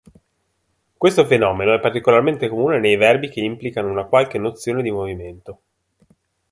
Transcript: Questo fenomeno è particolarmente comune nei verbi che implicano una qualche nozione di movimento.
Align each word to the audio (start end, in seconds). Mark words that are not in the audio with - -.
Questo 0.97 1.27
fenomeno 1.27 1.75
è 1.75 1.79
particolarmente 1.79 2.49
comune 2.49 2.79
nei 2.79 2.95
verbi 2.95 3.29
che 3.29 3.39
implicano 3.41 3.91
una 3.91 4.05
qualche 4.05 4.39
nozione 4.39 4.81
di 4.81 4.89
movimento. 4.89 5.59